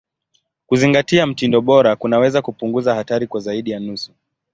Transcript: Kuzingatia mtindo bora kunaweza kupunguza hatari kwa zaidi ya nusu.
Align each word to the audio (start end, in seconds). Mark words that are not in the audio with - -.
Kuzingatia 0.67 1.25
mtindo 1.27 1.61
bora 1.61 1.95
kunaweza 1.95 2.41
kupunguza 2.41 2.95
hatari 2.95 3.27
kwa 3.27 3.39
zaidi 3.39 3.71
ya 3.71 3.79
nusu. 3.79 4.11